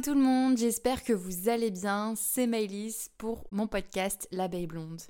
[0.00, 2.14] Tout le monde, j'espère que vous allez bien.
[2.16, 5.00] C'est Maëlys pour mon podcast L'abeille blonde.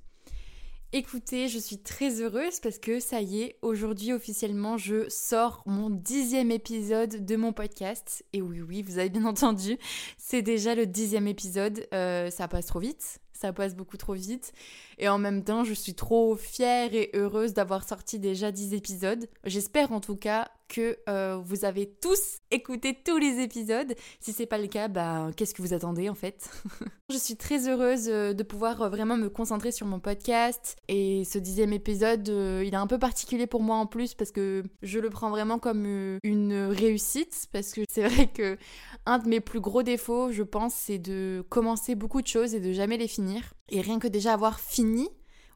[0.93, 5.89] Écoutez, je suis très heureuse parce que ça y est, aujourd'hui officiellement, je sors mon
[5.89, 8.25] dixième épisode de mon podcast.
[8.33, 9.79] Et oui, oui, vous avez bien entendu,
[10.19, 11.87] c'est déjà le dixième épisode.
[11.95, 14.53] Euh, ça passe trop vite, ça passe beaucoup trop vite.
[14.99, 19.29] Et en même temps, je suis trop fière et heureuse d'avoir sorti déjà 10 épisodes.
[19.45, 23.95] J'espère en tout cas que euh, vous avez tous écouté tous les épisodes.
[24.21, 26.49] Si c'est pas le cas, bah qu'est-ce que vous attendez en fait?
[27.11, 30.77] Je suis très heureuse euh, de pouvoir euh, vraiment me concentrer sur mon podcast.
[30.89, 34.65] Et ce dixième épisode, il est un peu particulier pour moi en plus parce que
[34.81, 37.49] je le prends vraiment comme une réussite.
[37.53, 38.57] Parce que c'est vrai que
[39.05, 42.61] un de mes plus gros défauts, je pense, c'est de commencer beaucoup de choses et
[42.61, 43.53] de jamais les finir.
[43.69, 45.11] Et rien que déjà avoir fini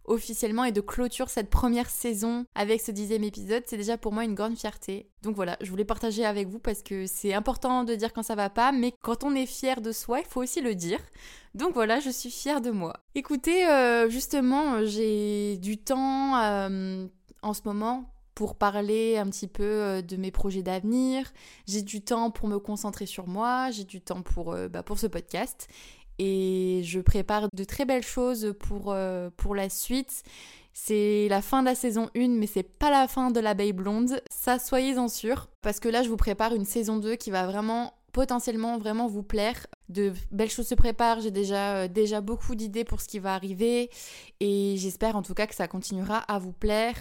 [0.06, 4.25] officiellement et de clôture cette première saison avec ce dixième épisode, c'est déjà pour moi
[4.25, 5.08] une grande fierté.
[5.22, 8.34] Donc voilà, je voulais partager avec vous parce que c'est important de dire quand ça
[8.34, 11.00] va pas, mais quand on est fier de soi, il faut aussi le dire.
[11.55, 13.00] Donc voilà, je suis fière de moi.
[13.14, 17.06] Écoutez, euh, justement, j'ai du temps euh,
[17.42, 21.33] en ce moment pour parler un petit peu euh, de mes projets d'avenir.
[21.67, 25.06] J'ai du temps pour me concentrer sur moi, j'ai du temps pour, bah, pour ce
[25.06, 25.69] podcast
[26.19, 30.23] et je prépare de très belles choses pour, euh, pour la suite.
[30.73, 34.20] C'est la fin de la saison 1, mais c'est pas la fin de l'abeille blonde.
[34.31, 35.48] Ça, soyez-en sûrs.
[35.62, 39.22] Parce que là, je vous prépare une saison 2 qui va vraiment potentiellement vraiment vous
[39.22, 39.67] plaire.
[39.91, 43.34] De belles choses se préparent, j'ai déjà, euh, déjà beaucoup d'idées pour ce qui va
[43.34, 43.91] arriver
[44.41, 46.97] et j'espère en tout cas que ça continuera à vous plaire.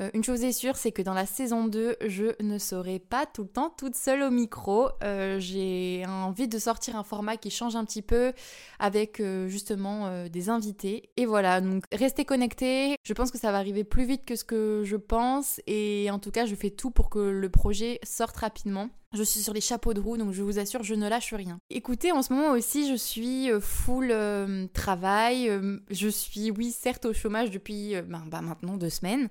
[0.00, 3.26] Euh, une chose est sûre, c'est que dans la saison 2, je ne serai pas
[3.26, 4.88] tout le temps toute seule au micro.
[5.04, 8.32] Euh, j'ai envie de sortir un format qui change un petit peu
[8.80, 11.10] avec justement des invités.
[11.16, 12.96] Et voilà, donc restez connectés.
[13.04, 16.18] Je pense que ça va arriver plus vite que ce que je pense et en
[16.18, 18.90] tout cas, je fais tout pour que le projet sorte rapidement.
[19.16, 21.58] Je suis sur les chapeaux de roue, donc je vous assure, je ne lâche rien.
[21.70, 25.48] Écoutez, en ce moment aussi, je suis euh, full euh, travail.
[25.48, 29.30] Euh, je suis, oui, certes au chômage depuis ben, ben, maintenant deux semaines.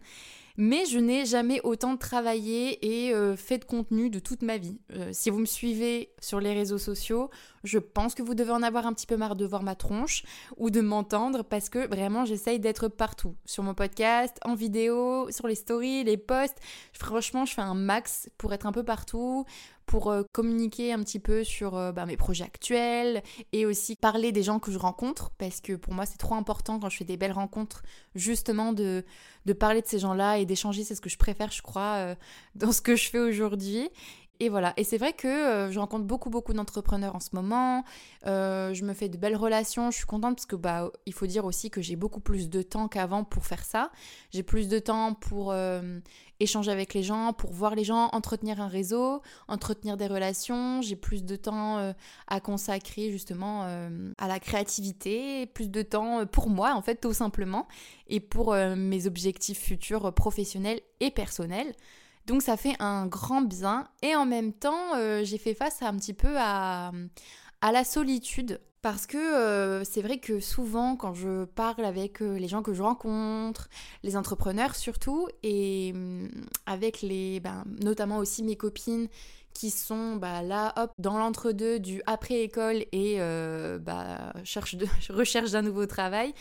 [0.57, 4.79] Mais je n'ai jamais autant travaillé et fait de contenu de toute ma vie.
[5.11, 7.29] Si vous me suivez sur les réseaux sociaux,
[7.65, 10.23] je pense que vous devez en avoir un petit peu marre de voir ma tronche
[10.55, 13.35] ou de m'entendre parce que vraiment j'essaye d'être partout.
[13.43, 16.57] Sur mon podcast, en vidéo, sur les stories, les posts.
[16.93, 19.45] Franchement, je fais un max pour être un peu partout
[19.85, 23.23] pour euh, communiquer un petit peu sur bah, mes projets actuels
[23.53, 26.79] et aussi parler des gens que je rencontre parce que pour moi c'est trop important
[26.79, 27.83] quand je fais des belles rencontres
[28.15, 29.03] justement de,
[29.45, 32.15] de parler de ces gens-là et d'échanger, c'est ce que je préfère, je crois, euh,
[32.55, 33.89] dans ce que je fais aujourd'hui.
[34.39, 37.83] Et voilà, et c'est vrai que euh, je rencontre beaucoup beaucoup d'entrepreneurs en ce moment,
[38.27, 41.27] euh, je me fais de belles relations, je suis contente parce que bah il faut
[41.27, 43.91] dire aussi que j'ai beaucoup plus de temps qu'avant pour faire ça.
[44.31, 45.53] J'ai plus de temps pour
[46.39, 50.81] échanger avec les gens, pour voir les gens, entretenir un réseau, entretenir des relations.
[50.81, 51.93] J'ai plus de temps euh,
[52.27, 56.95] à consacrer justement euh, à la créativité, plus de temps euh, pour moi en fait
[56.95, 57.67] tout simplement
[58.07, 61.73] et pour mes objectifs futurs professionnels et personnels.
[62.27, 63.87] Donc ça fait un grand bien.
[64.01, 64.93] Et en même temps
[65.23, 66.91] j'ai fait face un petit peu à,
[67.61, 68.59] à la solitude.
[68.85, 72.71] Parce que euh, c'est vrai que souvent quand je parle avec euh, les gens que
[72.71, 73.67] je rencontre,
[74.03, 76.29] les entrepreneurs surtout, et hum,
[76.67, 79.07] avec les, ben, notamment aussi mes copines
[79.55, 84.75] qui sont bah, là, hop, dans l'entre-deux du après-école et euh, bah, cherche
[85.09, 86.35] recherche d'un nouveau travail,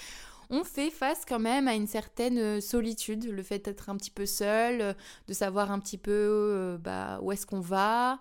[0.51, 4.27] on fait face quand même à une certaine solitude, le fait d'être un petit peu
[4.27, 4.97] seul,
[5.29, 8.21] de savoir un petit peu bah, où est-ce qu'on va,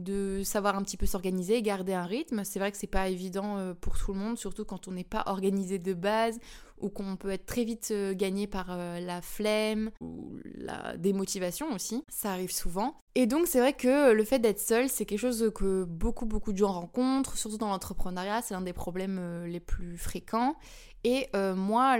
[0.00, 2.42] de savoir un petit peu s'organiser, garder un rythme.
[2.44, 5.04] C'est vrai que c'est pas évident euh, pour tout le monde, surtout quand on n'est
[5.04, 6.38] pas organisé de base
[6.78, 11.72] ou qu'on peut être très vite euh, gagné par euh, la flemme ou la démotivation
[11.74, 12.02] aussi.
[12.08, 12.96] Ça arrive souvent.
[13.14, 16.52] Et donc c'est vrai que le fait d'être seul, c'est quelque chose que beaucoup beaucoup
[16.52, 20.54] de gens rencontrent, surtout dans l'entrepreneuriat, c'est l'un des problèmes les plus fréquents.
[21.04, 21.98] Et moi,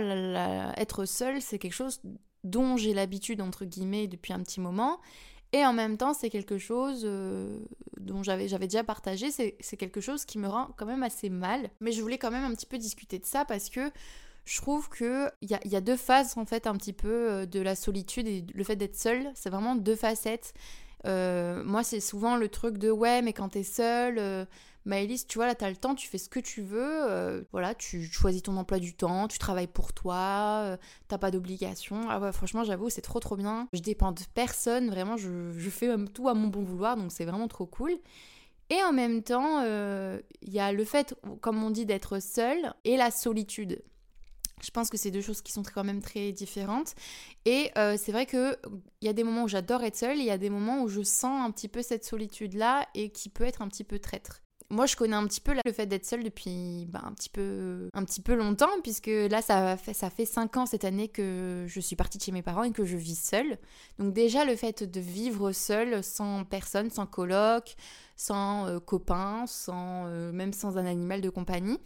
[0.77, 2.01] être seul, c'est quelque chose
[2.43, 4.99] dont j'ai l'habitude entre guillemets depuis un petit moment
[5.53, 7.59] et en même temps, c'est quelque chose euh,
[7.99, 11.69] dont j'avais, déjà partagé, c'est, quelque chose qui me rend quand même assez mal.
[11.81, 13.91] Mais je voulais quand même un petit peu discuter de ça parce que
[14.45, 17.45] je trouve qu'il y a, y a deux phases en fait un petit peu euh,
[17.45, 20.53] de la solitude et le fait d'être seul, c'est vraiment deux facettes.
[21.05, 24.47] Euh, moi, c'est souvent le truc de ouais, mais quand t'es seul
[24.85, 27.09] Maëlys, tu vois, là, t'as le temps, tu fais ce que tu veux.
[27.09, 30.77] Euh, voilà, tu choisis ton emploi du temps, tu travailles pour toi, euh,
[31.07, 32.09] t'as pas d'obligation.
[32.09, 33.67] Ah ouais, franchement, j'avoue, c'est trop trop bien.
[33.73, 37.47] Je dépends de personne, vraiment, je, fais tout à mon bon vouloir, donc c'est vraiment
[37.47, 37.91] trop cool.
[38.71, 42.73] Et en même temps, euh, il y a le fait, comme on dit, d'être seul
[42.83, 43.83] et la solitude.
[44.63, 46.93] Je pense que c'est deux choses qui sont quand même très différentes.
[47.45, 48.57] Et c'est vrai qu'il
[49.01, 51.01] y a des moments où j'adore être seule, il y a des moments où je
[51.01, 54.41] sens un petit peu cette solitude-là et qui peut être un petit peu traître.
[54.69, 57.89] moi, je connais un petit peu le fait d'être seule depuis bah, un, petit peu,
[57.93, 61.65] un petit peu longtemps, puisque là, ça fait, ça fait 5 ans cette année que
[61.67, 63.57] je suis partie de chez mes parents et que je vis seule.
[63.99, 67.75] Donc déjà, le fait de vivre seule, sans personne, sans coloc,
[68.15, 71.77] sans euh, copain, sans, euh, même sans un animal de compagnie,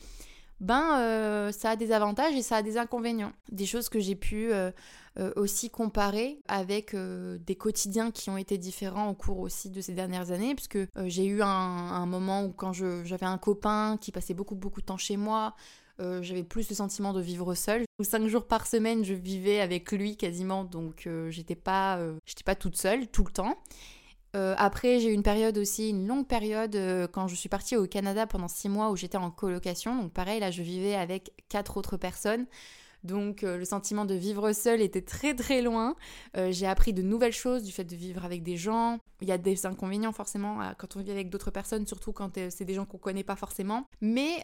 [0.60, 3.34] ben euh, ça a des avantages et ça a des inconvénients.
[3.52, 4.72] Des choses que j'ai pu euh,
[5.18, 9.94] euh, aussi comparer avec des quotidiens qui ont été différents au cours aussi de ces
[9.94, 14.56] dernières années, puisque j'ai eu un, moment où quand j'avais un copain qui passait beaucoup
[14.56, 15.56] beaucoup de temps chez moi,
[16.00, 17.84] j'avais plus le sentiment de vivre seule.
[18.02, 22.78] Cinq jours par semaine, je vivais avec lui quasiment, donc j'étais pas, j'étais pas toute
[22.78, 23.58] seule tout le temps.
[24.36, 27.78] Euh, après, j'ai eu une période aussi, une longue période, euh, quand je suis partie
[27.78, 29.96] au Canada pendant six mois où j'étais en colocation.
[29.96, 32.46] Donc pareil, là, je vivais avec quatre autres personnes.
[33.04, 35.96] Donc euh, le sentiment de vivre seul était très très loin.
[36.50, 38.98] j'ai appris de nouvelles choses du fait de vivre avec des gens.
[39.22, 42.66] Il y a des inconvénients forcément quand on vit avec d'autres personnes, surtout quand c'est
[42.66, 43.88] des gens qu'on connaît pas forcément.
[44.02, 44.44] Mais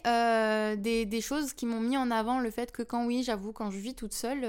[0.78, 3.80] des, choses qui m'ont mis en avant le fait que quand oui, j'avoue, quand je
[3.80, 4.44] vis toute seule,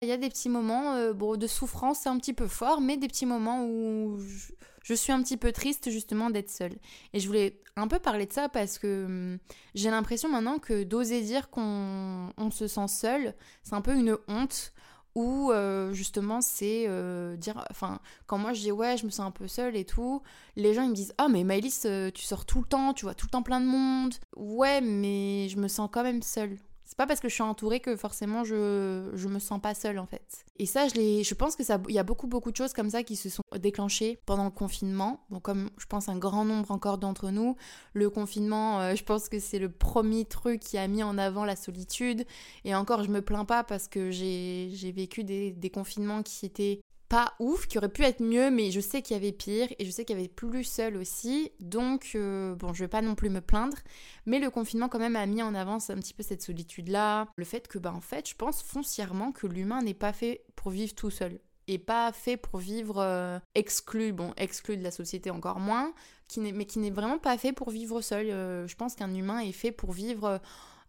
[0.00, 2.96] il y a des petits moments bon, de souffrance, c'est un petit peu fort, mais
[2.96, 4.18] des petits moments où...
[4.20, 6.72] Je je suis un petit peu triste justement d'être seule.
[7.12, 9.38] Et je voulais un peu parler de ça parce que hum,
[9.74, 14.72] j'ai l'impression maintenant que d'oser dire qu'on se sent seul, c'est un peu une honte
[15.14, 19.26] ou euh, justement c'est euh, dire enfin quand moi je dis ouais je me sens
[19.26, 20.22] un peu seule et tout
[20.56, 23.04] les gens ils me disent ah mais Maëlys euh, tu sors tout le temps tu
[23.04, 26.56] vois tout le temps plein de monde ouais mais je me sens quand même seule
[26.88, 29.98] c'est pas parce que je suis entourée que forcément je, je me sens pas seule
[29.98, 30.46] en fait.
[30.58, 32.88] Et ça, je, je pense que ça, il y a beaucoup beaucoup de choses comme
[32.88, 35.20] ça qui se sont déclenchées pendant le confinement.
[35.42, 37.56] Comme je pense un grand nombre encore d'entre nous,
[37.92, 41.44] le confinement, euh, je pense que c'est le premier truc qui a mis en avant
[41.44, 42.24] la solitude.
[42.64, 46.80] Et encore, je me plains pas parce que j'ai vécu des, des confinements qui étaient
[47.08, 49.84] pas ouf, qui aurait pu être mieux, mais je sais qu'il y avait pire et
[49.84, 51.52] je sais qu'il y avait plus seul aussi.
[51.60, 53.78] Donc, euh, bon, je vais pas non plus me plaindre.
[54.26, 57.28] Mais le confinement, quand même, a mis en avance un petit peu cette solitude-là.
[57.36, 60.70] Le fait que, bah, en fait, je pense foncièrement que l'humain n'est pas fait pour
[60.70, 61.40] vivre tout seul.
[61.76, 65.92] Pas fait pour vivre euh, exclu, bon, exclu de la société encore moins,
[66.26, 68.30] qui mais qui n'est vraiment pas fait pour vivre seul.
[68.30, 70.40] Euh, je pense qu'un humain est fait pour vivre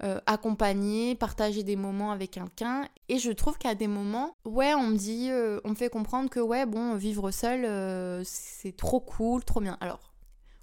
[0.04, 2.88] euh, accompagner, partager des moments avec quelqu'un.
[3.10, 5.30] Et je trouve qu'à des moments, ouais, on me dit,
[5.66, 9.78] on me fait comprendre que ouais, bon, vivre seul, c'est trop cool, trop bien.
[9.82, 10.09] Alors,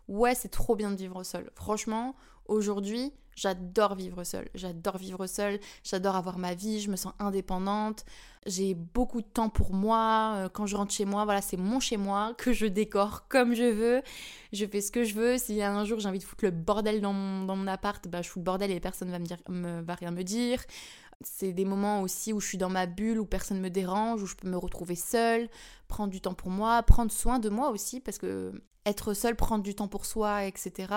[0.09, 1.51] ouais, c'est trop bien de vivre seul.
[1.55, 2.15] Franchement,
[2.47, 4.49] aujourd'hui, j'adore vivre seul.
[4.55, 8.05] J'adore vivre seul, j'adore avoir ma vie, je me sens indépendante
[8.47, 10.35] j'ai beaucoup de temps pour moi.
[10.37, 13.55] Euh, quand je rentre chez moi, voilà, c'est mon chez moi que je décore comme
[13.55, 14.03] je veux.
[14.53, 15.39] Je fais ce que je veux.
[15.39, 18.23] Si un jour j'ai envie de foutre le bordel dans mon, dans mon appart, bah,
[18.23, 20.63] je fous le bordel et personne va me dire, me, va rien me dire.
[21.23, 24.27] C'est des moments aussi où je suis dans ma bulle, où personne me dérange, où
[24.27, 25.49] je peux me retrouver seule,
[25.89, 28.53] prendre du temps pour moi, prendre soin de moi aussi, parce que
[28.87, 30.93] être seule, prendre du temps pour soi, etc.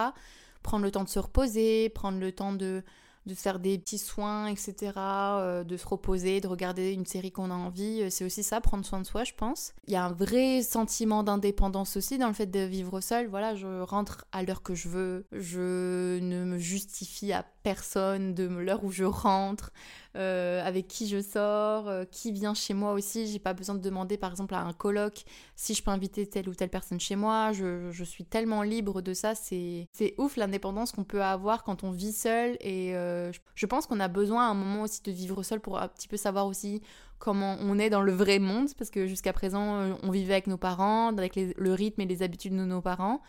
[0.64, 2.84] Prendre le temps de se reposer, prendre le temps de
[3.30, 7.52] de faire des petits soins, etc., euh, de se reposer, de regarder une série qu'on
[7.52, 8.02] a envie.
[8.02, 9.74] Euh, c'est aussi ça, prendre soin de soi, je pense.
[9.88, 13.28] Il y a un vrai sentiment d'indépendance aussi dans le fait de vivre seul.
[13.28, 15.26] Voilà, je rentre à l'heure que je veux.
[15.32, 19.72] Je ne me justifie à personne de l'heure où je rentre.
[20.16, 23.28] Euh, avec qui je sors, euh, qui vient chez moi aussi.
[23.28, 25.24] J'ai pas besoin de demander par exemple à un coloc
[25.56, 27.52] si je peux inviter telle ou telle personne chez moi.
[27.54, 29.36] Je, je suis tellement libre de ça.
[29.36, 29.88] C'est
[30.18, 32.58] ouf l'indépendance qu'on peut avoir quand on vit seul.
[32.60, 35.80] Et euh, je pense qu'on a besoin à un moment aussi de vivre seul pour
[35.80, 36.82] un petit peu savoir aussi
[37.20, 38.70] comment on est dans le vrai monde.
[38.80, 42.58] Parce que jusqu'à présent, on vivait avec nos parents, avec le rythme et les habitudes
[42.58, 43.22] de nos parents.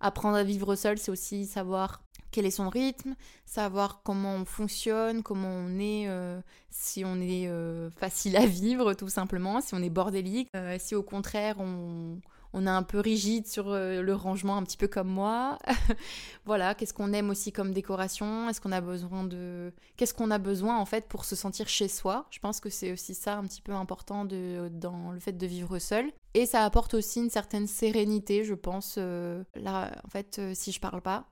[0.00, 3.14] Apprendre à vivre seul, c'est aussi savoir quel est son rythme,
[3.46, 8.94] savoir comment on fonctionne, comment on est, euh, si on est euh, facile à vivre
[8.94, 12.20] tout simplement, si on est bordélique, euh, si au contraire on,
[12.52, 15.58] on est un peu rigide sur le rangement, un petit peu comme moi.
[16.46, 19.72] voilà, qu'est-ce qu'on aime aussi comme décoration Est-ce qu'on a besoin de...
[19.96, 22.92] Qu'est-ce qu'on a besoin en fait pour se sentir chez soi Je pense que c'est
[22.92, 26.10] aussi ça un petit peu important dans le fait de vivre seul.
[26.32, 28.96] Et ça apporte aussi une certaine sérénité, je pense.
[28.96, 31.26] là, en fait, si je parle pas,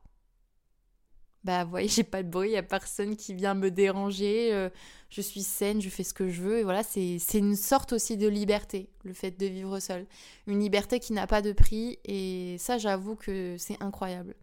[1.46, 4.52] bah vous voyez j'ai pas de bruit, il y a personne qui vient me déranger,
[4.52, 4.68] euh,
[5.08, 8.16] je suis saine, je fais ce que je veux et voilà c'est une sorte aussi
[8.16, 10.06] de liberté le fait de vivre seul,
[10.48, 14.34] une liberté qui n'a pas de prix et ça j'avoue que c'est incroyable.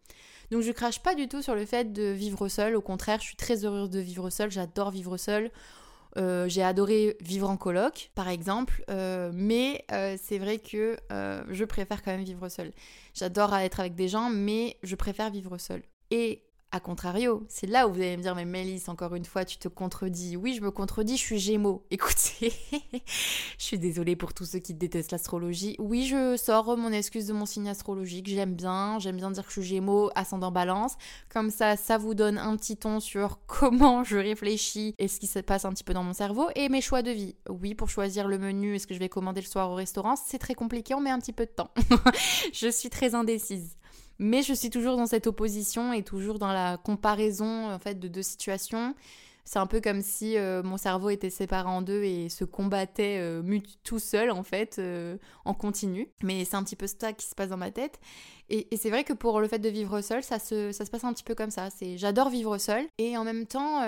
[0.50, 3.25] Donc je crache pas du tout sur le fait de vivre seul, au contraire je
[3.25, 5.51] suis très heureuse de vivre seul, j'adore vivre seul.
[6.15, 12.03] Euh, j'ai adoré vivre en coloc, par exemple, euh, mais c'est vrai que je préfère
[12.03, 12.72] quand même vivre seul.
[13.15, 15.81] J'adore être avec des gens, mais je préfère vivre seul.
[16.12, 16.43] Et
[16.75, 19.58] A contrario, c'est là où vous allez me dire, mais Mélisse, encore une fois, tu
[19.58, 20.36] te contredis.
[20.36, 21.86] Oui, je me contredis, je suis Gémeaux.
[21.92, 22.51] Écoutez,
[23.60, 25.75] je suis désolée pour tous ceux qui détestent l'astrologie.
[25.77, 28.27] Oui, je sors mon excuse de mon signe astrologique.
[28.27, 30.96] J'aime bien, j'aime bien dire que je suis Gémeaux, ascendant Balance.
[31.32, 35.27] Comme ça, ça vous donne un petit ton sur comment je réfléchis et ce qui
[35.27, 37.36] se passe un petit peu dans mon cerveau et mes choix de vie.
[37.50, 40.39] Oui, pour choisir le menu, est-ce que je vais commander le soir au restaurant, c'est
[40.39, 41.70] très compliqué, on met un petit peu de temps.
[42.51, 43.77] je suis très indécise.
[44.20, 48.08] Mais je suis toujours dans cette opposition et toujours dans la comparaison en fait de
[48.08, 48.96] deux situations.
[49.46, 53.17] C'est un peu comme si euh, mon cerveau était séparé en deux et se combattait
[53.20, 56.08] euh, tout seul en fait, euh, en continu.
[56.24, 58.00] Mais c'est un petit peu ça qui se passe dans ma tête.
[58.50, 61.03] Et, c'est vrai que pour le fait de vivre seul, ça se, ça se passe
[61.03, 61.70] un petit peu comme ça.
[61.70, 63.82] C'est j'adore vivre seul et en même temps,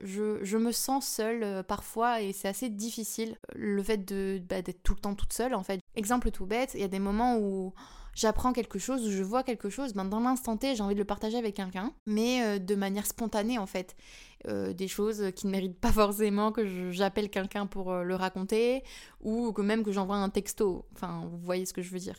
[0.00, 4.82] je, je, me sens seule parfois et c'est assez difficile le fait de bah, d'être
[4.82, 5.80] tout le temps toute seule en fait.
[5.94, 7.72] Exemple tout bête, il y a des moments où
[8.18, 10.98] j'apprends quelque chose ou je vois quelque chose, ben dans l'instant T, j'ai envie de
[10.98, 13.96] le partager avec quelqu'un, mais euh, de manière spontanée en fait.
[14.46, 18.82] Euh, des choses qui ne méritent pas forcément que j'appelle quelqu'un pour euh, le raconter
[19.20, 20.84] ou que même que j'envoie un texto.
[20.94, 22.16] Enfin, vous voyez ce que je veux dire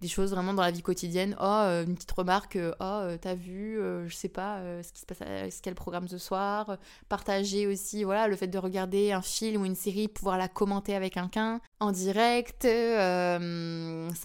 [0.00, 1.36] des choses vraiment dans la vie quotidienne.
[1.40, 5.00] Oh, euh, une petite remarque, euh, oh, euh, t'as vu, je sais pas ce qui
[5.00, 6.78] se passe, ce qu'est le programme ce soir.
[7.08, 10.94] Partager aussi, voilà, le fait de regarder un film ou une série, pouvoir la commenter
[10.94, 12.62] avec quelqu'un en direct.
[12.62, 13.38] ça,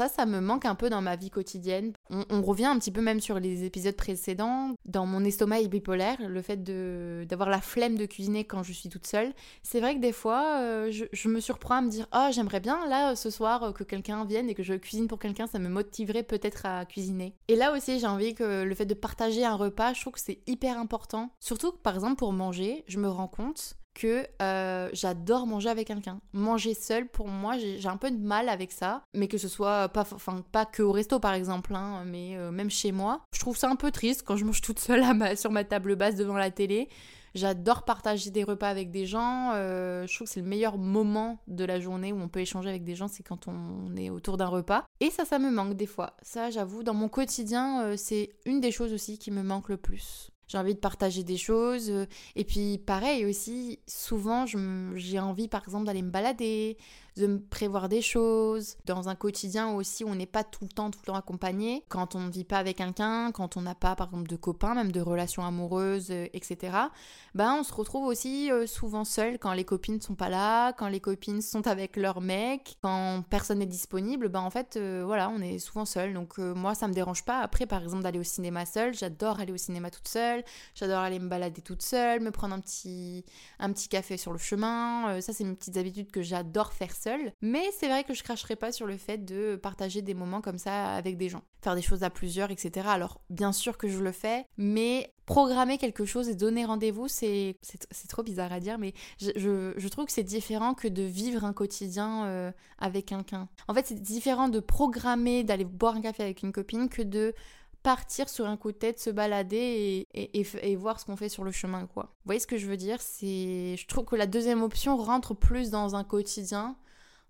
[0.09, 1.93] ça me manque un peu dans ma vie quotidienne.
[2.09, 4.75] On, revient un petit peu même sur les épisodes précédents.
[4.85, 6.61] Dans mon estomac bipolaire, le fait
[7.27, 9.33] d'avoir la flemme de cuisiner quand je suis toute seule.
[9.63, 13.15] C'est vrai que des fois, je, me surprends à me dire, oh, j'aimerais bien là
[13.15, 16.85] ce soir que quelqu'un vienne et que je cuisine pour quelqu'un, me motiverait peut-être à
[16.85, 17.35] cuisiner.
[17.47, 20.19] Et là aussi, j'ai envie que le fait de partager un repas, je trouve que
[20.19, 21.31] c'est hyper important.
[21.39, 26.19] Surtout, par exemple, pour manger, je me rends compte que euh, j'adore manger avec quelqu'un.
[26.33, 29.03] Manger seul, pour moi, j'ai un peu de mal avec ça.
[29.13, 32.51] Mais que ce soit pas, enfin, pas que au resto, par exemple, hein, mais euh,
[32.51, 33.21] même chez moi.
[33.33, 35.03] Je trouve ça un peu triste quand je mange toute seule
[35.37, 36.89] sur ma table basse devant la télé.
[37.35, 39.51] J'adore partager des repas avec des gens.
[39.53, 42.69] Euh, je trouve que c'est le meilleur moment de la journée où on peut échanger
[42.69, 44.85] avec des gens, c'est quand on est autour d'un repas.
[44.99, 46.15] Et ça, ça me manque des fois.
[46.21, 49.77] Ça, j'avoue, dans mon quotidien, euh, c'est une des choses aussi qui me manque le
[49.77, 50.29] plus.
[50.47, 51.89] J'ai envie de partager des choses.
[51.89, 54.45] Euh, et puis, pareil aussi, souvent,
[54.95, 56.77] j'ai envie, par exemple, d'aller me balader,
[57.15, 58.77] de me prévoir des choses.
[58.85, 61.83] Dans un quotidien aussi, on n'est pas tout le temps, tout le temps accompagné.
[61.89, 64.73] Quand on ne vit pas avec quelqu'un, quand on n'a pas, par exemple, de copains,
[64.73, 66.73] même de relations amoureuses, euh, etc.
[67.35, 70.73] Ben, on se retrouve aussi euh, souvent seul quand les copines ne sont pas là,
[70.73, 74.29] quand les copines sont avec leur mec, quand personne n'est disponible.
[74.29, 76.13] Ben, en fait, euh, voilà, on est souvent seul.
[76.13, 77.39] Donc, moi, ça me dérange pas.
[77.39, 78.93] Après, par exemple, d'aller au cinéma seul.
[78.93, 80.43] J'adore aller au cinéma toute seule.
[80.75, 83.23] J'adore aller me balader toute seule, me prendre un petit,
[83.59, 85.21] un petit café sur le chemin.
[85.21, 86.95] ça, c'est mes petites habitudes que j'adore faire
[87.41, 90.57] mais c'est vrai que je cracherai pas sur le fait de partager des moments comme
[90.57, 91.41] ça avec des gens.
[91.61, 92.87] Faire des choses à plusieurs, etc.
[92.89, 97.57] Alors, bien sûr que je le fais, mais programmer quelque chose et donner rendez-vous, c'est
[98.09, 102.25] trop bizarre à dire, mais je, trouve que c'est différent que de vivre un quotidien
[102.25, 103.47] euh, avec quelqu'un.
[103.67, 107.33] En fait, c'est différent de programmer d'aller boire un café avec une copine que de
[107.83, 111.43] partir sur un coup de tête, se balader et, et, voir ce qu'on fait sur
[111.43, 112.03] le chemin, quoi.
[112.03, 113.01] Vous voyez ce que je veux dire?
[113.01, 116.77] C'est, je trouve que la deuxième option rentre plus dans un quotidien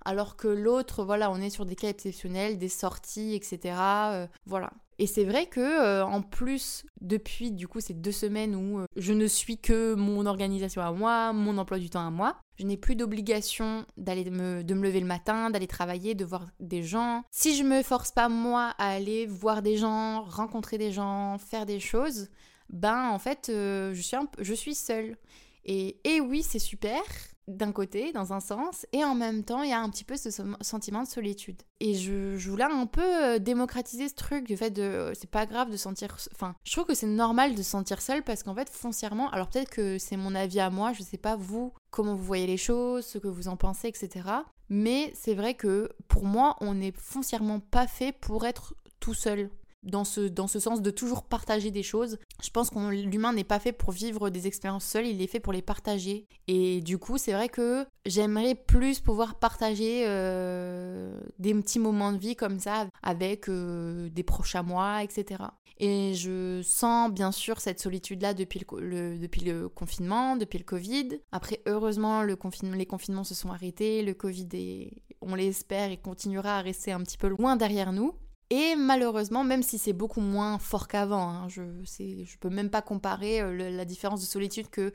[0.06, 3.76] alors que l'autre, voilà, on est sur des cas exceptionnels, des sorties, etc.
[3.78, 4.72] Euh, voilà.
[5.00, 8.86] Et c'est vrai que euh, en plus depuis du coup ces deux semaines où euh,
[8.96, 12.66] je ne suis que mon organisation à moi, mon emploi du temps à moi, je
[12.66, 16.84] n'ai plus d'obligation d'aller me, de me lever le matin, d'aller travailler, de voir des
[16.84, 17.24] gens.
[17.32, 21.66] Si je me force pas moi à aller voir des gens, rencontrer des gens, faire
[21.66, 22.30] des choses,
[22.70, 25.18] ben en fait je suis je suis seule.
[25.66, 27.02] Et, et oui c'est super,
[27.48, 30.16] d'un côté, dans un sens, et en même temps, il y a un petit peu
[30.16, 30.30] ce
[30.62, 31.62] sentiment de solitude.
[31.80, 35.46] Et je, voulais un peu euh, démocratiser ce truc du fait de euh, c'est pas
[35.46, 36.16] grave de sentir.
[36.34, 39.50] Enfin, je trouve que c'est normal de se sentir seul parce qu'en fait, foncièrement, alors
[39.50, 42.58] peut-être que c'est mon avis à moi, je sais pas vous, comment vous voyez les
[42.58, 44.30] choses, ce que vous en pensez, etc.
[44.70, 49.50] Mais c'est vrai que pour moi, on n'est foncièrement pas fait pour être tout seul
[49.84, 52.18] dans ce, dans ce sens de toujours partager des choses.
[52.42, 55.40] Je pense que l'humain n'est pas fait pour vivre des expériences seul, il est fait
[55.40, 56.28] pour les partager.
[56.48, 62.18] Et du coup, c'est vrai que j'aimerais plus pouvoir partager euh, des petits moments de
[62.18, 65.44] vie comme ça avec euh, des proches à moi, etc.
[65.80, 71.20] Et je sens bien sûr cette solitude-là depuis le, depuis le confinement, depuis le Covid.
[71.32, 72.38] Après, heureusement, le
[72.74, 77.02] les confinements se sont arrêtés, le Covid, est, on l'espère, et continuera à rester un
[77.02, 78.14] petit peu loin derrière nous.
[78.56, 82.84] Et malheureusement, même si c'est beaucoup moins fort qu'avant, hein, je ne peux même pas
[82.84, 84.94] comparer euh, la différence de solitude que,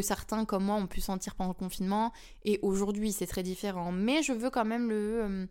[0.00, 2.12] certains comme moi ont pu sentir pendant le confinement.
[2.44, 3.92] Et aujourd'hui, c'est très différent.
[3.92, 5.46] Mais je veux quand même le, euh,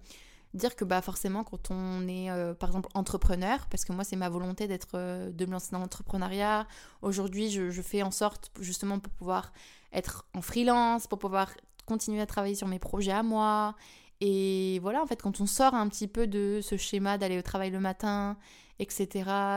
[0.54, 4.18] dire que bah forcément quand on est euh, par exemple entrepreneur, parce que moi c'est
[4.18, 4.98] ma volonté d'être
[5.32, 6.68] de me lancer dans l'entrepreneuriat.
[7.02, 9.54] Aujourd'hui je, fais en sorte justement pour pouvoir
[9.94, 11.52] être en freelance, pour pouvoir
[11.86, 13.76] continuer à travailler sur mes projets à moi.
[14.22, 17.42] Et voilà, en fait, quand on sort un petit peu de ce schéma d'aller au
[17.42, 18.38] travail le matin,
[18.80, 19.08] etc.,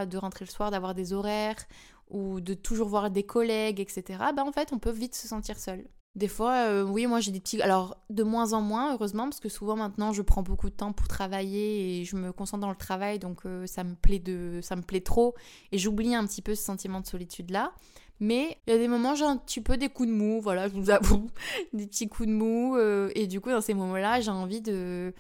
[0.09, 1.65] de rentrer le soir, d'avoir des horaires,
[2.11, 5.59] ou de toujours voir des collègues, etc., bah en fait, on peut vite se sentir
[5.59, 5.85] seul.
[6.15, 7.63] Des fois, euh, oui, moi j'ai des petits.
[7.63, 10.93] Alors, de moins en moins, heureusement, parce que souvent maintenant je prends beaucoup de temps
[10.93, 14.59] pour travailler et je me concentre dans le travail, donc euh, ça, me plaît de...
[14.63, 15.35] ça me plaît trop
[15.71, 17.73] et j'oublie un petit peu ce sentiment de solitude-là.
[18.21, 20.69] Mais il y a des moments, j'ai un petit peu des coups de mou, voilà,
[20.69, 21.31] je vous avoue,
[21.73, 22.77] des petits coups de mou.
[22.77, 25.13] Euh, et du coup, dans ces moments-là, j'ai envie de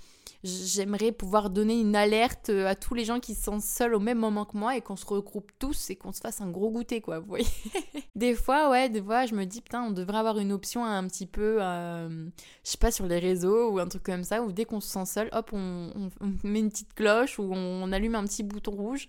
[0.45, 4.19] j'aimerais pouvoir donner une alerte à tous les gens qui se sentent seuls au même
[4.19, 7.00] moment que moi et qu'on se regroupe tous et qu'on se fasse un gros goûter,
[7.00, 7.47] quoi, vous voyez.
[8.14, 11.07] des fois, ouais, des fois, je me dis, putain, on devrait avoir une option un
[11.09, 12.26] petit peu, euh,
[12.64, 14.88] je sais pas, sur les réseaux ou un truc comme ça, où dès qu'on se
[14.88, 16.11] sent seul, hop, on,
[16.45, 19.09] met une petite cloche ou on, allume un petit bouton rouge.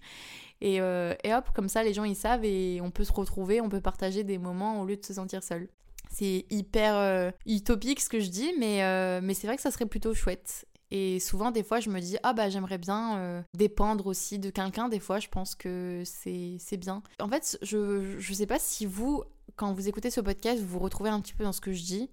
[0.61, 3.61] Et, euh, et, hop, comme ça, les gens ils savent et on peut se retrouver,
[3.61, 5.69] on peut partager des moments au lieu de se sentir seul.
[6.11, 8.81] C'est hyper euh, utopique ce que je dis, mais,
[9.21, 10.65] mais c'est vrai que ça serait plutôt chouette.
[10.91, 14.49] Et souvent, des fois, je me dis, ah bah j'aimerais bien euh, dépendre aussi de
[14.49, 14.89] quelqu'un.
[14.89, 17.03] Des fois, je pense que c'est bien.
[17.19, 19.23] En fait, je, je sais pas si vous,
[19.55, 21.83] quand vous écoutez ce podcast, vous vous retrouvez un petit peu dans ce que je
[21.83, 22.09] dis.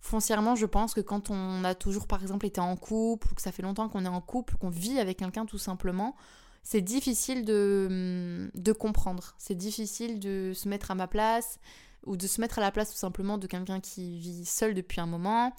[0.00, 3.42] Foncièrement, je pense que quand on a toujours, par exemple, été en couple, ou que
[3.42, 6.14] ça fait longtemps qu'on est en couple, qu'on vit avec quelqu'un tout simplement,
[6.62, 9.34] c'est difficile de, de comprendre.
[9.38, 11.58] C'est difficile de se mettre à ma place,
[12.04, 15.00] ou de se mettre à la place tout simplement de quelqu'un qui vit seul depuis
[15.00, 15.52] un moment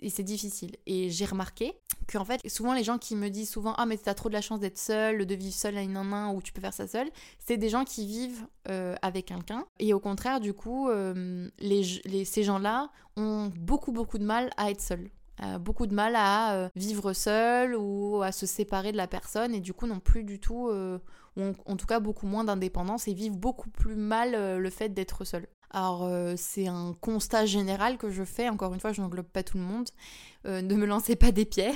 [0.00, 0.76] et c'est difficile.
[0.86, 1.74] Et j'ai remarqué
[2.10, 4.40] qu'en fait, souvent les gens qui me disent souvent Ah, mais t'as trop de la
[4.40, 7.08] chance d'être seul, de vivre seul à une main ou tu peux faire ça seul,
[7.38, 9.64] c'est des gens qui vivent euh, avec quelqu'un.
[9.78, 14.70] Et au contraire, du coup, euh, les, ces gens-là ont beaucoup, beaucoup de mal à
[14.70, 15.08] être seuls.
[15.42, 19.60] Euh, beaucoup de mal à vivre seul ou à se séparer de la personne et
[19.60, 20.70] du coup n'ont plus du tout,
[21.36, 25.24] ou en tout cas beaucoup moins d'indépendance et vivent beaucoup plus mal le fait d'être
[25.24, 25.46] seul.
[25.70, 29.42] Alors euh, c'est un constat général que je fais, encore une fois je n'englobe pas
[29.42, 29.88] tout le monde,
[30.46, 31.74] euh, ne me lancez pas des pierres.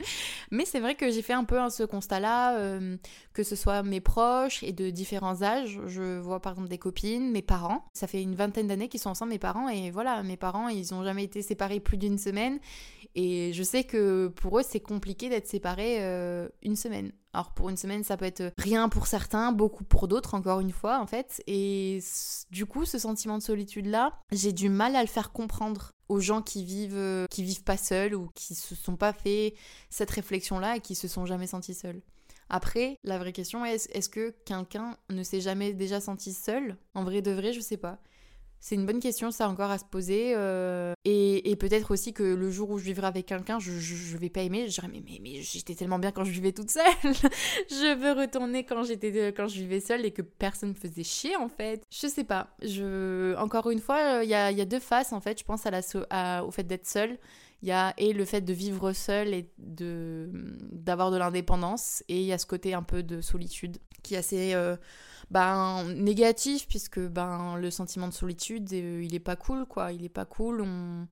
[0.50, 2.96] Mais c'est vrai que j'ai fait un peu ce constat-là, euh,
[3.32, 5.80] que ce soit mes proches et de différents âges.
[5.86, 7.84] Je vois par exemple des copines, mes parents.
[7.94, 10.92] Ça fait une vingtaine d'années qu'ils sont ensemble, mes parents, et voilà, mes parents, ils
[10.92, 12.58] n'ont jamais été séparés plus d'une semaine.
[13.14, 15.98] Et je sais que pour eux, c'est compliqué d'être séparés
[16.62, 17.12] une semaine.
[17.34, 20.70] Alors pour une semaine, ça peut être rien pour certains, beaucoup pour d'autres, encore une
[20.70, 21.42] fois, en fait.
[21.46, 22.00] Et
[22.50, 26.42] du coup, ce sentiment de solitude-là, j'ai du mal à le faire comprendre aux gens
[26.42, 29.54] qui vivent, euh, qui vivent pas seuls ou qui se sont pas fait
[29.88, 32.02] cette réflexion-là et qui se sont jamais sentis seuls.
[32.50, 36.76] Après, la vraie question est est-ce que quelqu'un ne s'est jamais déjà senti seul?
[36.94, 37.98] En vrai de vrai, je sais pas.
[38.64, 40.34] C'est une bonne question, ça encore à se poser.
[40.36, 44.30] Euh, et, peut-être aussi que le jour où je vivrai avec quelqu'un, je, je, vais
[44.30, 44.68] pas aimer.
[44.68, 46.84] Je dirais, mais, mais, mais j'étais tellement bien quand je vivais toute seule.
[47.02, 51.34] je veux retourner quand, j'étais, quand je vivais seule et que personne me faisait chier,
[51.34, 51.82] en fait.
[51.90, 52.54] Je sais pas.
[52.62, 53.34] Je...
[53.34, 55.40] Encore une fois, il y a, deux faces, en fait.
[55.40, 57.18] Je pense à au fait d'être seule.
[57.62, 60.28] Il y a et le fait de vivre seul et de,
[60.72, 62.02] d'avoir de l'indépendance.
[62.08, 64.54] Et il y a ce côté un peu de solitude qui est assez.
[64.54, 64.76] Euh,
[65.30, 69.92] ben, négatif puisque ben le sentiment de solitude euh, il est pas cool quoi.
[69.92, 70.66] Il est pas cool.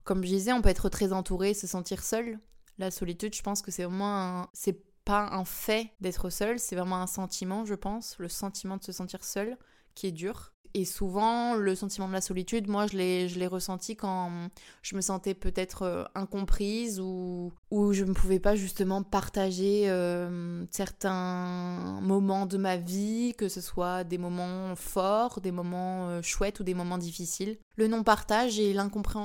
[0.04, 2.38] Comme je disais on peut être très entouré se sentir seul.
[2.78, 6.58] La solitude je pense que c'est vraiment c'est pas un fait d'être seul.
[6.58, 8.16] C'est vraiment un sentiment je pense.
[8.18, 9.58] Le sentiment de se sentir seul
[9.96, 14.50] qui est dur et souvent, le sentiment de la solitude, moi, je l'ai, ressenti quand
[14.82, 20.66] je me sentais peut-être euh, incomprise ou, ou je ne pouvais pas justement partager euh,
[20.70, 26.60] certains moments de ma vie, que ce soit des moments forts, des moments euh, chouettes
[26.60, 27.56] ou des moments difficiles.
[27.76, 28.76] Le non-partage et,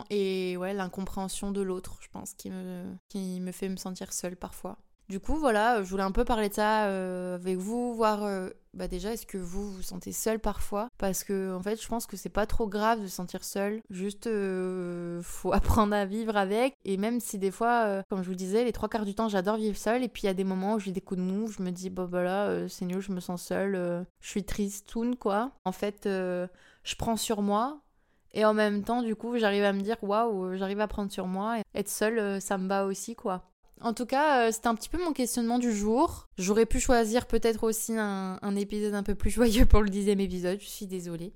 [0.09, 4.37] et ouais, l'incompréhension de l'autre, je pense, qui me, qui me fait me sentir seule
[4.37, 4.77] parfois.
[5.11, 8.47] Du coup, voilà, je voulais un peu parler de ça euh, avec vous, voir euh,
[8.73, 10.87] bah déjà est-ce que vous vous sentez seul parfois?
[10.97, 13.81] Parce que en fait, je pense que c'est pas trop grave de se sentir seul,
[13.89, 16.77] juste euh, faut apprendre à vivre avec.
[16.85, 19.57] Et même si des fois, comme je vous disais, les trois quarts du temps, j'adore
[19.57, 21.47] vivre seul, et puis il y a des moments où j'ai des coups de mou,
[21.47, 25.51] je me dis bah voilà, c'est nul, je me sens seule, je suis tristoun quoi.
[25.65, 27.81] En fait, je prends sur moi.
[28.33, 31.27] Et en même temps, du coup, j'arrive à me dire waouh, j'arrive à prendre sur
[31.27, 31.59] moi.
[31.59, 33.50] Et être seule, ça me bat aussi quoi.
[33.81, 36.27] En tout cas, euh, c'était un petit peu mon questionnement du jour.
[36.37, 40.59] J'aurais pu choisir peut-être aussi un, épisode un peu plus joyeux pour le dixième épisode,
[40.61, 41.33] je suis désolée.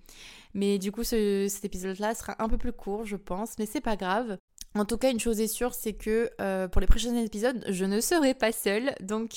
[0.53, 3.95] Mais du coup, cet épisode-là sera un peu plus court, je pense, mais c'est pas
[3.95, 4.37] grave.
[4.75, 7.85] En tout cas, une chose est sûre, c'est que euh, pour les prochains épisodes, je
[7.85, 8.93] ne serai pas seule.
[9.01, 9.31] Donc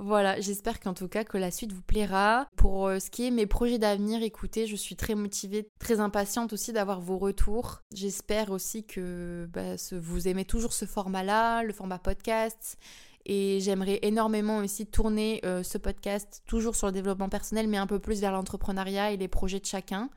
[0.00, 2.48] voilà, j'espère qu'en tout cas que la suite vous plaira.
[2.56, 6.52] Pour euh, ce qui est mes projets d'avenir, écoutez, je suis très motivée, très impatiente
[6.52, 7.82] aussi d'avoir vos retours.
[7.92, 12.78] J'espère aussi que bah, vous aimez toujours ce format-là, le format podcast
[13.26, 17.88] Et j'aimerais énormément aussi tourner euh, ce podcast toujours sur le développement personnel, mais un
[17.88, 20.10] peu plus vers l'entrepreneuriat et les projets de chacun.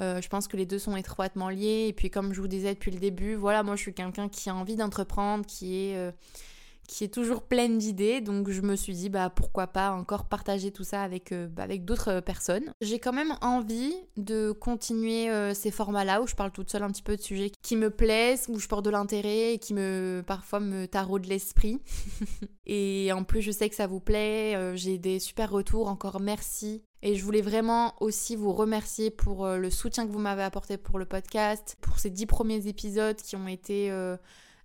[0.00, 1.86] Euh, je pense que les deux sont étroitement liés.
[1.88, 4.50] Et puis comme je vous disais depuis le début, voilà, moi je suis quelqu'un qui
[4.50, 6.12] a envie d'entreprendre, qui est...
[6.86, 8.20] qui est toujours pleine d'idées.
[8.20, 11.62] Donc je me suis dit, bah pourquoi pas encore partager tout ça avec, euh, bah,
[11.62, 12.72] avec d'autres personnes.
[12.80, 16.90] J'ai quand même envie de continuer euh, ces formats-là où je parle toute seule un
[16.90, 20.22] petit peu de sujets qui me plaisent, où je porte de l'intérêt et qui me
[20.26, 21.80] parfois me de l'esprit.
[22.66, 24.54] et en plus, je sais que ça vous plaît.
[24.56, 25.88] Euh, j'ai des super retours.
[25.88, 26.82] Encore merci.
[27.02, 30.98] Et je voulais vraiment aussi vous remercier pour le soutien que vous m'avez apporté pour
[30.98, 33.90] le podcast, pour ces dix premiers épisodes qui ont été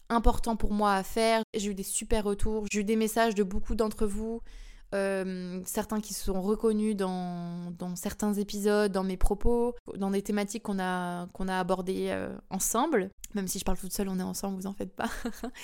[0.10, 1.44] important pour moi à faire.
[1.56, 4.42] J'ai eu des super retours, j'ai eu des messages de beaucoup d'entre vous,
[4.96, 10.64] euh, certains qui se sont reconnus dans, certains épisodes, dans mes propos, dans des thématiques
[10.64, 13.12] qu'on a, qu'on a abordées euh, ensemble.
[13.36, 15.10] Même si je parle toute seule, on est ensemble, vous en faites pas.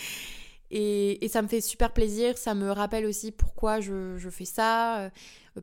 [0.71, 4.99] et, ça me fait super plaisir, ça me rappelle aussi pourquoi je, fais ça.
[4.99, 5.09] Euh,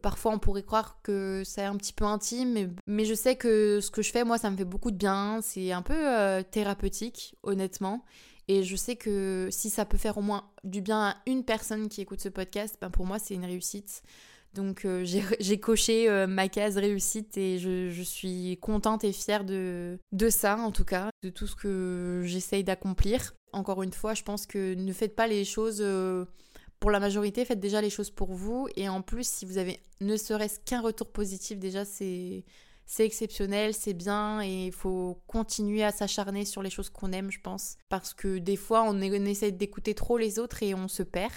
[0.01, 3.79] parfois, on pourrait croire que c'est un petit peu intime, mais, mais, je sais que
[3.81, 5.39] ce que je fais, moi, ça me fait beaucoup de bien.
[5.41, 8.05] C'est un peu thérapeutique, honnêtement.
[8.49, 11.89] Et je sais que si ça peut faire au moins du bien à une personne
[11.89, 14.03] qui écoute ce podcast, ben pour moi c'est une réussite.
[14.55, 15.05] Donc euh,
[15.41, 20.57] j'ai coché euh, ma case réussite et je, suis contente et fière de, de ça
[20.59, 23.35] en tout cas, de tout ce que j'essaye d'accomplir.
[23.53, 26.25] Encore une fois, je pense que ne faites pas les choses euh,
[26.81, 28.69] pour la majorité, faites déjà les choses pour vous.
[28.77, 32.45] Et en plus, si vous avez ne serait-ce qu'un retour positif, déjà c'est
[32.93, 37.31] c'est exceptionnel, c'est bien et il faut continuer à s'acharner sur les choses qu'on aime,
[37.31, 37.77] je pense.
[37.89, 41.33] Parce que des fois, on, essaie d'écouter trop les autres et on se perd.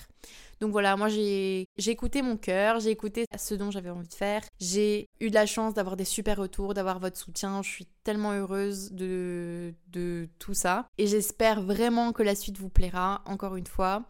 [0.60, 4.42] Donc voilà, moi j'ai écouté mon cœur, j'ai écouté ce dont j'avais envie de faire.
[4.60, 7.62] J'ai eu de la chance d'avoir des super retours, d'avoir votre soutien.
[7.64, 10.90] Je suis tellement heureuse de, de tout ça.
[10.98, 14.04] Et j'espère vraiment que la suite vous plaira, encore une fois.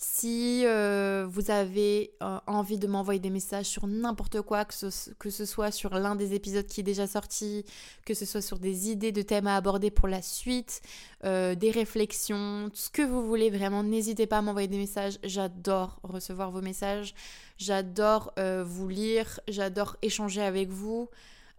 [0.00, 5.44] Si euh, vous avez euh, envie de m'envoyer des messages sur n'importe quoi, que ce,
[5.44, 7.64] soit sur l'un des épisodes qui est déjà sorti,
[8.06, 10.82] que ce soit sur des idées de thèmes à aborder pour la suite,
[11.24, 15.18] euh, des réflexions, ce que vous voulez vraiment, n'hésitez pas à m'envoyer des messages.
[15.24, 17.12] J'adore recevoir vos messages,
[17.58, 18.32] j'adore
[18.64, 21.08] vous lire, j'adore échanger avec vous.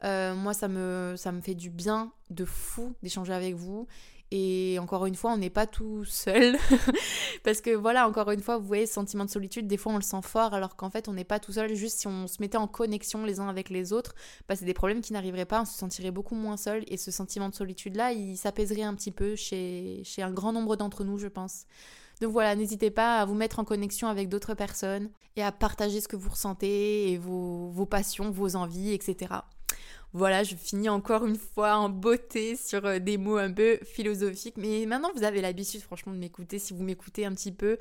[0.01, 3.85] moi, ça me fait du bien de fou d'échanger avec vous.
[4.31, 6.55] Et encore une fois, on n'est pas tout seul.
[7.43, 9.95] Parce que voilà, encore une fois, vous voyez, ce sentiment de solitude, des fois on
[9.95, 11.73] le sent fort, alors qu'en fait on n'est pas tout seul.
[11.73, 14.13] Juste si on se mettait en connexion les uns avec les autres,
[14.47, 16.83] bah, c'est des problèmes qui n'arriveraient pas, on se sentirait beaucoup moins seul.
[16.87, 21.03] Et ce sentiment de solitude-là, il s'apaiserait un petit peu chez, un grand nombre d'entre
[21.03, 21.65] nous, je pense.
[22.21, 26.01] Donc voilà, n'hésitez pas à vous mettre en connexion avec d'autres personnes et à partager
[26.01, 29.27] ce que vous ressentez et vos passions, vos envies, etc.
[30.13, 34.57] Voilà, je finis encore une fois en beauté sur euh, des mots un peu philosophiques.
[34.57, 36.57] Mais maintenant, vous avez l'habitude, franchement, de m'écouter.
[36.57, 37.77] Si vous m'écoutez un petit peu,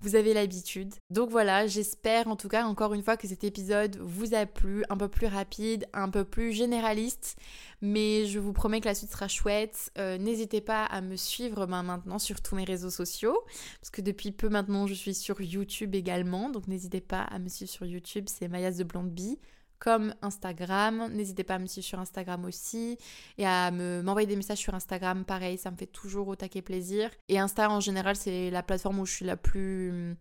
[0.00, 0.94] vous avez l'habitude.
[1.10, 4.84] Donc voilà, j'espère en tout cas, encore une fois, que cet épisode vous a plu.
[4.90, 7.36] Un peu plus rapide, un peu plus généraliste.
[7.80, 9.90] Mais je vous promets que la suite sera chouette.
[9.98, 13.36] Euh, n'hésitez pas à me suivre ben, maintenant sur tous mes réseaux sociaux.
[13.80, 16.48] Parce que depuis peu maintenant, je suis sur YouTube également.
[16.48, 18.26] Donc n'hésitez pas à me suivre sur YouTube.
[18.28, 19.40] C'est Mayas de Blonde Bee
[19.82, 21.08] comme Instagram.
[21.12, 22.98] N'hésitez pas à me suivre sur Instagram aussi
[23.36, 25.24] et à m'envoyer des messages sur Instagram.
[25.24, 27.10] Pareil, ça me fait toujours au taquet plaisir.
[27.28, 30.16] Et Insta en général, c'est la plateforme où je suis la plus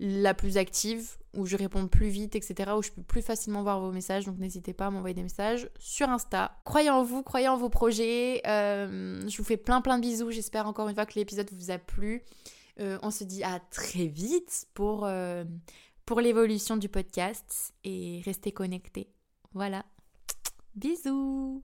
[0.00, 3.80] la plus active, où je réponds plus vite, etc., où je peux plus facilement voir
[3.80, 6.58] vos messages, donc n'hésitez pas à m'envoyer des messages sur Insta.
[6.64, 10.32] Croyez en vous, croyez en vos projets, euh, je vous fais plein plein de bisous,
[10.32, 12.24] j'espère encore une fois que l'épisode vous a plu.
[12.80, 15.44] Euh, on se dit à très vite pour euh,
[16.04, 19.08] pour l'évolution du podcast et restez connectés.
[19.52, 19.84] Voilà.
[20.74, 21.62] Bisous